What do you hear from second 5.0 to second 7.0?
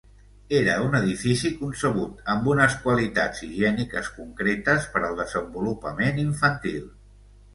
al desenvolupament infantil.